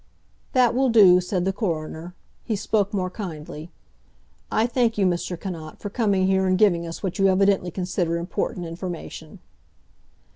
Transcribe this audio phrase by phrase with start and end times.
[0.53, 2.15] "That will do," said the coroner.
[2.43, 3.69] He spoke more kindly.
[4.51, 5.39] "I thank you, Mr.
[5.39, 9.37] Cannot, for coming here and giving us what you evidently consider important information."